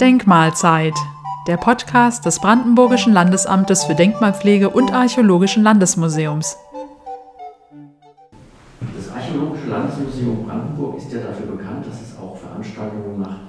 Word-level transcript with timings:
Denkmalzeit, 0.00 0.92
der 1.48 1.56
Podcast 1.56 2.26
des 2.26 2.38
Brandenburgischen 2.38 3.14
Landesamtes 3.14 3.84
für 3.84 3.94
Denkmalpflege 3.94 4.68
und 4.68 4.92
Archäologischen 4.92 5.62
Landesmuseums. 5.62 6.58
Das 8.94 9.10
Archäologische 9.10 9.68
Landesmuseum 9.68 10.44
Brandenburg 10.44 10.98
ist 10.98 11.10
ja 11.14 11.20
dafür 11.20 11.46
bekannt, 11.46 11.86
dass 11.86 12.02
es 12.02 12.18
auch 12.18 12.36
Veranstaltungen 12.36 13.20
macht, 13.20 13.40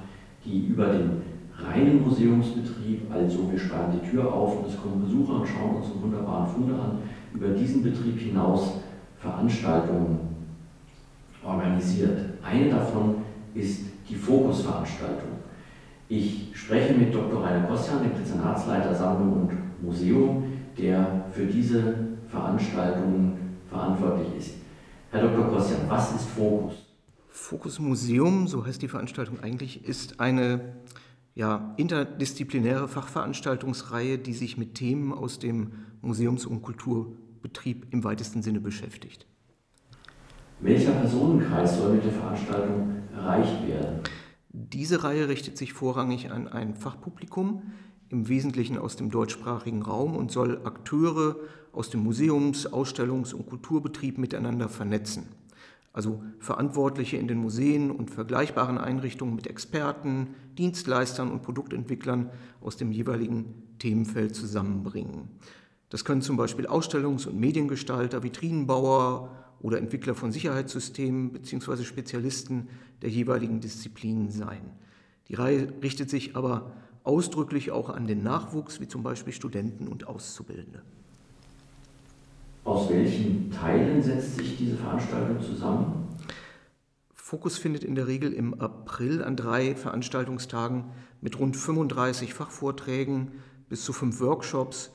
die 0.46 0.68
über 0.68 0.86
den 0.86 1.22
reinen 1.58 2.08
Museumsbetrieb, 2.08 3.12
also 3.12 3.52
wir 3.52 3.60
sperren 3.60 4.00
die 4.02 4.10
Tür 4.10 4.32
auf 4.32 4.60
und 4.60 4.70
es 4.70 4.82
kommen 4.82 5.04
Besucher 5.04 5.42
und 5.42 5.48
schauen 5.48 5.76
uns 5.76 5.88
wunderbaren 6.02 6.48
Funde 6.48 6.76
an, 6.76 7.00
über 7.34 7.50
diesen 7.50 7.84
Betrieb 7.84 8.18
hinaus 8.20 8.76
Veranstaltungen 9.20 10.20
organisiert. 11.44 12.22
Eine 12.42 12.70
davon 12.70 13.16
ist 13.54 13.82
die 14.10 14.16
Fokusveranstaltung. 14.16 15.37
Ich 16.10 16.52
spreche 16.54 16.94
mit 16.94 17.14
Dr. 17.14 17.44
Rainer 17.44 17.68
Kostjan, 17.68 18.02
dem 18.02 18.18
Dezernatsleiter 18.18 18.96
Sammlung 18.96 19.42
und 19.42 19.84
Museum, 19.84 20.44
der 20.78 21.26
für 21.32 21.46
diese 21.46 21.96
Veranstaltungen 22.30 23.58
verantwortlich 23.70 24.28
ist. 24.38 24.52
Herr 25.12 25.24
Dr. 25.24 25.48
Kostjan, 25.50 25.82
was 25.90 26.14
ist 26.14 26.30
Fokus? 26.30 26.74
Fokus 27.28 27.80
Museum, 27.80 28.48
so 28.48 28.66
heißt 28.66 28.82
die 28.82 28.88
Veranstaltung 28.88 29.42
eigentlich, 29.42 29.86
ist 29.86 30.20
eine 30.20 30.76
ja, 31.36 31.74
interdisziplinäre 31.78 32.88
Fachveranstaltungsreihe, 32.88 34.18
die 34.18 34.34
sich 34.34 34.58
mit 34.58 34.76
Themen 34.76 35.14
aus 35.14 35.40
dem 35.40 35.74
Museums- 36.02 36.46
und 36.46 36.62
Kulturbetrieb 36.62 37.88
im 37.92 38.04
weitesten 38.04 38.42
Sinne 38.42 38.62
beschäftigt. 38.62 39.28
Welcher 40.62 40.92
Personenkreis 40.92 41.78
soll 41.78 41.96
mit 41.96 42.06
der 42.06 42.14
Veranstaltung 42.14 42.96
erreicht 43.16 43.68
werden? 43.68 44.00
Diese 44.50 45.04
Reihe 45.04 45.28
richtet 45.28 45.58
sich 45.58 45.74
vorrangig 45.74 46.32
an 46.32 46.48
ein 46.48 46.76
Fachpublikum, 46.76 47.64
im 48.10 48.30
Wesentlichen 48.30 48.78
aus 48.78 48.96
dem 48.96 49.12
deutschsprachigen 49.12 49.82
Raum 49.82 50.16
und 50.16 50.32
soll 50.32 50.62
Akteure 50.64 51.36
aus 51.74 51.90
dem 51.90 52.04
Museums-, 52.04 52.68
Ausstellungs- 52.72 53.34
und 53.34 53.48
Kulturbetrieb 53.48 54.18
miteinander 54.18 54.70
vernetzen. 54.70 55.28
Also 55.92 56.22
Verantwortliche 56.40 57.18
in 57.18 57.28
den 57.28 57.40
Museen 57.40 57.92
und 57.92 58.12
vergleichbaren 58.12 58.78
Einrichtungen 58.78 59.36
mit 59.36 59.48
Experten, 59.48 60.36
Dienstleistern 60.58 61.32
und 61.32 61.42
Produktentwicklern 61.42 62.30
aus 62.62 62.78
dem 62.78 62.92
jeweiligen 62.92 63.64
Themenfeld 63.80 64.36
zusammenbringen. 64.36 65.28
Das 65.90 66.06
können 66.06 66.22
zum 66.22 66.38
Beispiel 66.38 66.68
Ausstellungs- 66.68 67.28
und 67.28 67.40
Mediengestalter, 67.40 68.22
Vitrinenbauer 68.22 69.32
oder 69.62 69.78
Entwickler 69.78 70.16
von 70.16 70.32
Sicherheitssystemen 70.32 71.32
bzw. 71.32 71.84
Spezialisten 71.84 72.70
der 73.02 73.10
jeweiligen 73.10 73.60
Disziplinen 73.60 74.32
sein. 74.32 74.62
Die 75.28 75.36
Reihe 75.36 75.74
richtet 75.82 76.10
sich 76.10 76.36
aber 76.36 76.72
ausdrücklich 77.04 77.72
auch 77.72 77.90
an 77.90 78.08
den 78.08 78.24
Nachwuchs, 78.24 78.80
wie 78.80 78.88
zum 78.88 79.04
Beispiel 79.04 79.34
Studenten 79.34 79.88
und 79.88 80.08
Auszubildende. 80.08 80.82
Aus 82.64 82.90
welchen 82.90 83.50
Teilen 83.50 84.04
setzt 84.04 84.36
sich 84.36 84.58
diese 84.58 84.76
Veranstaltung 84.76 85.42
zusammen? 85.42 86.08
Fokus 87.14 87.58
findet 87.58 87.84
in 87.84 87.96
der 87.96 88.08
Regel 88.08 88.34
im 88.34 88.60
April 88.60 89.24
an 89.24 89.36
drei 89.36 89.76
Veranstaltungstagen 89.76 90.86
mit 91.22 91.40
rund 91.40 91.58
35 91.58 92.34
Fachvorträgen 92.34 93.32
bis 93.70 93.84
zu 93.84 93.94
fünf 93.94 94.20
Workshops 94.22 94.92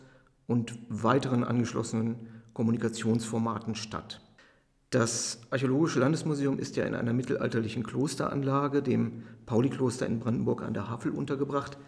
und 0.47 0.79
weiteren 0.89 1.45
angeschlossenen 1.45 2.17
Kommunikationsformaten 2.53 3.75
statt. 3.75 4.21
Das 4.93 5.41
Archäologische 5.49 6.01
Landesmuseum 6.01 6.59
ist 6.59 6.77
ja 6.77 6.85
in 6.85 6.95
einer 6.95 7.15
mittelalterlichen 7.15 7.83
Klosteranlage, 7.83 8.83
dem 8.83 9.23
Paulikloster 9.47 10.05
in 10.05 10.21
Brandenburg 10.21 10.61
an 10.61 10.75
der 10.75 10.91
Havel, 10.91 11.13
untergebracht. 11.13 11.79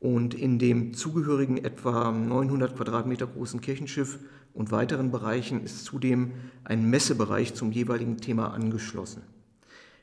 Und 0.00 0.34
in 0.34 0.58
dem 0.58 0.92
zugehörigen 0.92 1.56
etwa 1.56 2.10
900 2.10 2.74
Quadratmeter 2.74 3.28
großen 3.28 3.60
Kirchenschiff 3.60 4.18
und 4.54 4.72
weiteren 4.72 5.12
Bereichen 5.12 5.62
ist 5.62 5.84
zudem 5.84 6.32
ein 6.64 6.90
Messebereich 6.90 7.54
zum 7.54 7.70
jeweiligen 7.70 8.16
Thema 8.16 8.52
angeschlossen. 8.52 9.22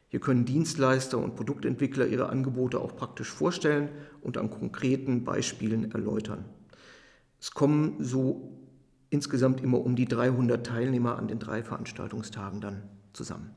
Hier 0.08 0.22
können 0.22 0.46
Dienstleister 0.46 1.18
und 1.18 1.36
Produktentwickler 1.36 2.08
ihre 2.08 2.30
Angebote 2.30 2.80
auch 2.80 2.96
praktisch 2.96 3.32
vorstellen 3.32 3.90
und 4.22 4.38
an 4.38 4.50
konkreten 4.50 5.26
Beispielen 5.26 5.92
erläutern. 5.92 6.46
Es 7.42 7.52
kommen 7.52 7.98
so 8.00 8.63
insgesamt 9.14 9.62
immer 9.62 9.80
um 9.80 9.96
die 9.96 10.06
300 10.06 10.66
Teilnehmer 10.66 11.18
an 11.18 11.28
den 11.28 11.40
drei 11.40 11.64
Veranstaltungstagen 11.64 12.60
dann 12.60 12.82
zusammen. 13.14 13.52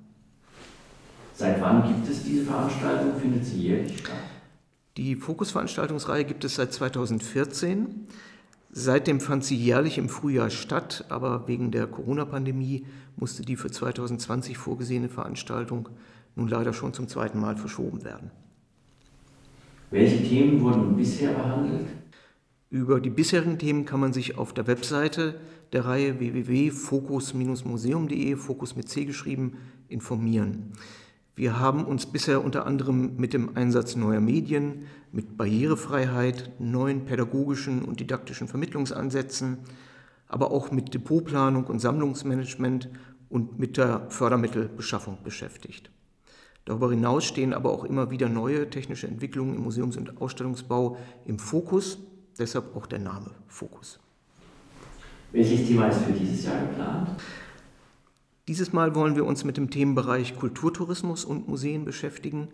Seit 1.34 1.60
wann 1.60 1.82
gibt 1.86 2.08
es 2.08 2.22
diese 2.22 2.44
Veranstaltung? 2.44 3.18
Findet 3.18 3.44
sie 3.46 3.62
jährlich 3.62 3.98
statt? 3.98 4.16
Die 4.96 5.16
Fokusveranstaltungsreihe 5.16 6.24
gibt 6.24 6.44
es 6.44 6.54
seit 6.56 6.72
2014. 6.72 8.06
Seitdem 8.70 9.20
fand 9.20 9.44
sie 9.44 9.56
jährlich 9.56 9.96
im 9.96 10.10
Frühjahr 10.10 10.50
statt, 10.50 11.06
aber 11.08 11.48
wegen 11.48 11.70
der 11.70 11.86
Corona-Pandemie 11.86 12.86
musste 13.16 13.42
die 13.42 13.56
für 13.56 13.70
2020 13.70 14.58
vorgesehene 14.58 15.08
Veranstaltung 15.08 15.88
nun 16.34 16.48
leider 16.48 16.74
schon 16.74 16.92
zum 16.92 17.08
zweiten 17.08 17.40
Mal 17.40 17.56
verschoben 17.56 18.04
werden. 18.04 18.30
Welche 19.90 20.22
Themen 20.22 20.60
wurden 20.60 20.96
bisher 20.96 21.32
behandelt? 21.32 21.88
Über 22.76 23.00
die 23.00 23.08
bisherigen 23.08 23.58
Themen 23.58 23.86
kann 23.86 24.00
man 24.00 24.12
sich 24.12 24.36
auf 24.36 24.52
der 24.52 24.66
Webseite 24.66 25.40
der 25.72 25.86
Reihe 25.86 26.18
www.fokus-museum.de, 26.18 28.36
Fokus 28.36 28.76
mit 28.76 28.90
C 28.90 29.06
geschrieben, 29.06 29.56
informieren. 29.88 30.72
Wir 31.34 31.58
haben 31.58 31.86
uns 31.86 32.04
bisher 32.04 32.44
unter 32.44 32.66
anderem 32.66 33.16
mit 33.16 33.32
dem 33.32 33.56
Einsatz 33.56 33.96
neuer 33.96 34.20
Medien, 34.20 34.82
mit 35.10 35.38
Barrierefreiheit, 35.38 36.50
neuen 36.58 37.06
pädagogischen 37.06 37.82
und 37.82 37.98
didaktischen 37.98 38.46
Vermittlungsansätzen, 38.46 39.56
aber 40.28 40.50
auch 40.50 40.70
mit 40.70 40.92
Depotplanung 40.92 41.64
und 41.64 41.78
Sammlungsmanagement 41.78 42.90
und 43.30 43.58
mit 43.58 43.78
der 43.78 44.10
Fördermittelbeschaffung 44.10 45.16
beschäftigt. 45.24 45.90
Darüber 46.66 46.90
hinaus 46.90 47.24
stehen 47.24 47.54
aber 47.54 47.72
auch 47.72 47.84
immer 47.84 48.10
wieder 48.10 48.28
neue 48.28 48.68
technische 48.68 49.08
Entwicklungen 49.08 49.54
im 49.54 49.62
Museums- 49.62 49.96
und 49.96 50.20
Ausstellungsbau 50.20 50.98
im 51.24 51.38
Fokus 51.38 52.00
Deshalb 52.38 52.76
auch 52.76 52.86
der 52.86 52.98
Name 52.98 53.30
Fokus. 53.48 53.98
Welches 55.32 55.66
Thema 55.66 55.88
ist 55.88 56.02
für 56.02 56.12
dieses 56.12 56.44
Jahr 56.44 56.60
geplant? 56.60 57.08
Dieses 58.48 58.72
Mal 58.72 58.94
wollen 58.94 59.16
wir 59.16 59.24
uns 59.24 59.44
mit 59.44 59.56
dem 59.56 59.70
Themenbereich 59.70 60.36
Kulturtourismus 60.36 61.24
und 61.24 61.48
Museen 61.48 61.84
beschäftigen. 61.84 62.48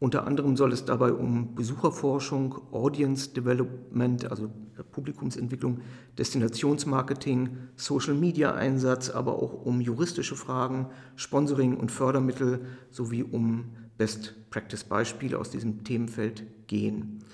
Unter 0.00 0.26
anderem 0.26 0.56
soll 0.56 0.72
es 0.72 0.84
dabei 0.84 1.12
um 1.12 1.54
Besucherforschung, 1.54 2.60
Audience 2.70 3.30
Development, 3.30 4.30
also 4.30 4.50
Publikumsentwicklung, 4.92 5.80
Destinationsmarketing, 6.18 7.56
Social-Media-Einsatz, 7.76 9.10
aber 9.10 9.42
auch 9.42 9.64
um 9.64 9.80
juristische 9.80 10.36
Fragen, 10.36 10.86
Sponsoring 11.16 11.76
und 11.76 11.90
Fördermittel 11.90 12.66
sowie 12.90 13.24
um 13.24 13.70
Best-Practice-Beispiele 13.96 15.36
aus 15.36 15.50
diesem 15.50 15.82
Themenfeld 15.82 16.44
gehen. 16.68 17.24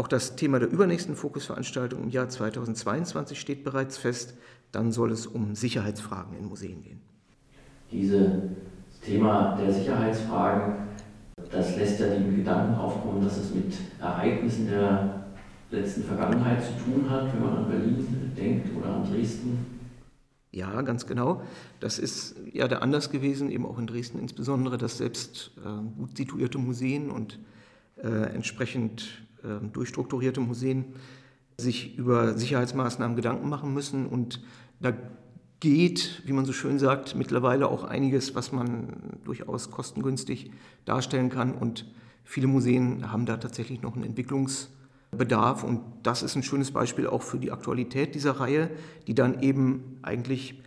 Auch 0.00 0.08
das 0.08 0.34
Thema 0.34 0.58
der 0.58 0.70
übernächsten 0.70 1.14
Fokusveranstaltung 1.14 2.04
im 2.04 2.08
Jahr 2.08 2.26
2022 2.26 3.38
steht 3.38 3.64
bereits 3.64 3.98
fest. 3.98 4.32
Dann 4.72 4.92
soll 4.92 5.12
es 5.12 5.26
um 5.26 5.54
Sicherheitsfragen 5.54 6.38
in 6.38 6.46
Museen 6.46 6.82
gehen. 6.82 7.02
Dieses 7.92 8.30
Thema 9.04 9.58
der 9.60 9.70
Sicherheitsfragen, 9.70 10.88
das 11.52 11.76
lässt 11.76 12.00
ja 12.00 12.06
den 12.06 12.34
Gedanken 12.34 12.76
aufkommen, 12.76 13.22
dass 13.22 13.36
es 13.36 13.54
mit 13.54 13.74
Ereignissen 14.00 14.68
der 14.68 15.26
letzten 15.70 16.04
Vergangenheit 16.04 16.64
zu 16.64 16.72
tun 16.82 17.10
hat, 17.10 17.34
wenn 17.34 17.44
man 17.44 17.56
an 17.58 17.68
Berlin 17.68 18.32
denkt 18.34 18.74
oder 18.74 18.94
an 18.94 19.04
Dresden. 19.04 19.66
Ja, 20.50 20.80
ganz 20.80 21.06
genau. 21.06 21.42
Das 21.78 21.98
ist 21.98 22.36
ja 22.50 22.68
der 22.68 22.80
Anlass 22.82 23.10
gewesen, 23.10 23.50
eben 23.50 23.66
auch 23.66 23.78
in 23.78 23.86
Dresden 23.86 24.18
insbesondere, 24.18 24.78
dass 24.78 24.96
selbst 24.96 25.50
äh, 25.58 25.98
gut 25.98 26.16
situierte 26.16 26.56
Museen 26.56 27.10
und 27.10 27.38
äh, 28.02 28.08
entsprechend 28.34 29.26
durchstrukturierte 29.72 30.40
Museen 30.40 30.84
sich 31.56 31.96
über 31.96 32.36
Sicherheitsmaßnahmen 32.36 33.16
Gedanken 33.16 33.48
machen 33.48 33.72
müssen. 33.72 34.06
Und 34.06 34.42
da 34.80 34.92
geht, 35.60 36.22
wie 36.24 36.32
man 36.32 36.44
so 36.44 36.52
schön 36.52 36.78
sagt, 36.78 37.14
mittlerweile 37.14 37.68
auch 37.68 37.84
einiges, 37.84 38.34
was 38.34 38.50
man 38.50 39.20
durchaus 39.24 39.70
kostengünstig 39.70 40.50
darstellen 40.86 41.28
kann. 41.28 41.54
Und 41.54 41.86
viele 42.24 42.46
Museen 42.46 43.12
haben 43.12 43.26
da 43.26 43.36
tatsächlich 43.36 43.82
noch 43.82 43.94
einen 43.94 44.04
Entwicklungsbedarf. 44.04 45.62
Und 45.62 45.80
das 46.02 46.22
ist 46.22 46.34
ein 46.34 46.42
schönes 46.42 46.70
Beispiel 46.70 47.06
auch 47.06 47.22
für 47.22 47.38
die 47.38 47.52
Aktualität 47.52 48.14
dieser 48.14 48.32
Reihe, 48.32 48.70
die 49.06 49.14
dann 49.14 49.42
eben 49.42 49.98
eigentlich 50.02 50.62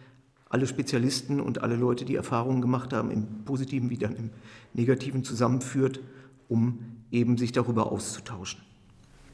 alle 0.48 0.68
Spezialisten 0.68 1.42
und 1.42 1.64
alle 1.64 1.76
Leute, 1.76 2.06
die 2.06 2.16
Erfahrungen 2.16 2.62
gemacht 2.62 2.94
haben, 2.94 3.10
im 3.10 3.44
Positiven 3.44 3.90
wie 3.90 3.98
dann 3.98 4.16
im 4.16 4.30
Negativen 4.74 5.24
zusammenführt, 5.24 6.00
um 6.48 6.93
eben 7.14 7.38
sich 7.38 7.52
darüber 7.52 7.92
auszutauschen. 7.92 8.60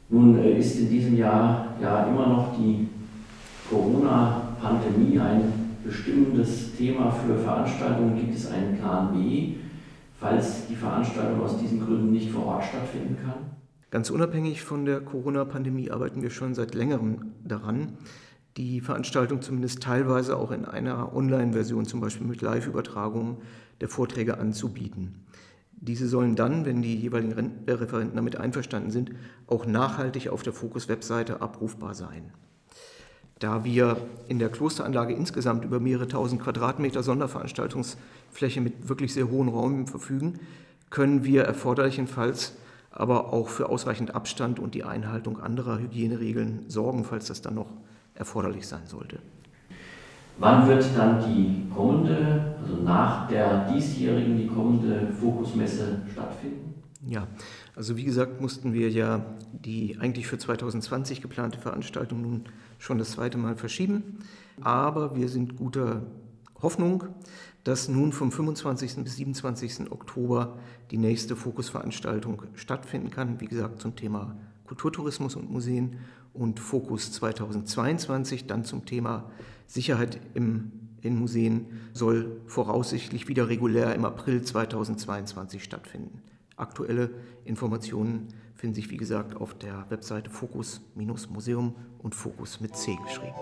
Nun 0.10 0.38
äh, 0.38 0.60
ist 0.60 0.78
in 0.78 0.90
diesem 0.90 1.18
Jahr 1.18 1.76
ja 1.82 2.04
immer 2.04 2.28
noch 2.28 2.58
die 2.58 2.88
Corona-Pandemie 3.70 5.20
ein 5.20 5.78
bestimmendes 5.84 6.76
Thema 6.76 7.12
für 7.12 7.38
Veranstaltungen. 7.38 8.18
Gibt 8.18 8.36
es 8.36 8.48
einen 8.52 8.78
Plan 8.78 9.14
B, 9.14 9.54
falls 10.20 10.68
die 10.68 10.76
Veranstaltung 10.76 11.42
aus 11.42 11.58
diesen 11.58 11.86
Gründen 11.86 12.12
nicht 12.12 12.32
vor 12.32 12.46
Ort 12.46 12.66
stattfinden 12.66 13.18
kann? 13.24 13.52
Ganz 13.92 14.10
unabhängig 14.10 14.62
von 14.62 14.86
der 14.86 15.00
Corona-Pandemie 15.00 15.90
arbeiten 15.90 16.22
wir 16.22 16.30
schon 16.30 16.54
seit 16.54 16.76
längerem 16.76 17.32
daran, 17.44 17.94
die 18.58 18.82
Veranstaltung 18.82 19.42
zumindest 19.42 19.82
teilweise 19.82 20.38
auch 20.38 20.52
in 20.52 20.66
einer 20.66 21.16
Online-Version, 21.16 21.86
zum 21.86 22.02
Beispiel 22.02 22.28
mit 22.28 22.42
Live-Übertragungen 22.42 23.38
der 23.80 23.88
Vorträge 23.88 24.38
anzubieten. 24.38 25.26
Diese 25.82 26.08
sollen 26.08 26.36
dann, 26.36 26.66
wenn 26.66 26.82
die 26.82 26.96
jeweiligen 26.96 27.34
Referenten 27.68 28.16
damit 28.16 28.36
einverstanden 28.36 28.92
sind, 28.92 29.12
auch 29.48 29.66
nachhaltig 29.66 30.30
auf 30.30 30.44
der 30.44 30.54
Fokus-Webseite 30.54 31.42
abrufbar 31.42 31.94
sein. 31.94 32.32
Da 33.40 33.64
wir 33.64 33.98
in 34.28 34.40
der 34.40 34.50
Klosteranlage 34.50 35.14
insgesamt 35.14 35.64
über 35.64 35.80
mehrere 35.80 36.10
tausend 36.10 36.42
Quadratmeter 36.42 37.04
Sonderveranstaltungsfläche 37.04 38.60
mit 38.60 38.90
wirklich 38.90 39.14
sehr 39.14 39.30
hohen 39.30 39.48
Räumen 39.48 39.88
verfügen, 39.88 40.40
können 40.90 41.24
wir 41.24 41.44
erforderlichenfalls 41.44 42.54
aber 42.92 43.34
auch 43.34 43.50
für 43.50 43.70
ausreichend 43.70 44.16
Abstand 44.16 44.60
und 44.60 44.74
die 44.74 44.84
Einhaltung 44.84 45.40
anderer 45.40 45.80
Hygieneregeln 45.80 46.66
sorgen, 46.68 47.06
falls 47.06 47.28
das 47.28 47.42
dann 47.42 47.56
noch 47.56 47.72
erforderlich 48.16 48.68
sein 48.68 48.88
sollte. 48.88 49.20
Wann 50.40 50.68
wird 50.68 50.86
dann 50.96 51.20
die 51.20 51.70
kommende, 51.74 52.56
also 52.62 52.82
nach 52.82 53.28
der 53.28 53.70
diesjährigen, 53.72 54.38
die 54.38 54.48
kommende 54.48 55.12
Fokusmesse 55.12 56.02
stattfinden? 56.12 56.76
Ja, 57.06 57.28
also 57.76 57.98
wie 57.98 58.06
gesagt, 58.06 58.40
mussten 58.40 58.74
wir 58.74 58.90
ja 58.90 59.26
die 59.52 59.98
eigentlich 60.00 60.28
für 60.28 60.38
2020 60.38 61.22
geplante 61.22 61.60
Veranstaltung 61.60 62.22
nun 62.22 62.44
schon 62.78 62.98
das 62.98 63.12
zweite 63.12 63.38
Mal 63.38 63.58
verschieben. 63.58 64.20
Aber 64.62 65.16
wir 65.16 65.28
sind 65.28 65.58
guter 65.58 66.04
Hoffnung, 66.62 67.04
dass 67.66 67.90
nun 67.90 68.14
vom 68.14 68.32
25. 68.32 69.04
bis 69.04 69.18
27. 69.18 69.92
Oktober 69.92 70.58
die 70.92 70.98
nächste 70.98 71.36
Fokusveranstaltung 71.36 72.44
stattfinden 72.56 73.10
kann. 73.12 73.42
Wie 73.42 73.48
gesagt, 73.48 73.82
zum 73.82 73.96
Thema 73.96 74.36
Kulturtourismus 74.68 75.36
und 75.36 75.50
Museen 75.50 75.98
und 76.34 76.60
Fokus 76.60 77.12
2022 77.12 78.48
dann 78.48 78.64
zum 78.64 78.86
Thema 78.86 79.30
Sicherheit 79.68 80.20
im, 80.34 80.72
in 81.02 81.18
Museen 81.18 81.68
soll 81.94 82.42
voraussichtlich 82.48 83.28
wieder 83.28 83.50
regulär 83.50 83.94
im 83.96 84.06
April 84.06 84.42
2022 84.42 85.64
stattfinden. 85.64 86.22
Aktuelle 86.56 87.12
Informationen 87.46 88.28
finden 88.54 88.76
sich, 88.76 88.90
wie 88.90 88.98
gesagt, 88.98 89.36
auf 89.36 89.54
der 89.54 89.86
Webseite 89.90 90.30
Fokus-Museum 90.30 91.76
und 92.00 92.16
Fokus 92.16 92.60
mit 92.60 92.76
C 92.76 92.98
geschrieben. 93.06 93.34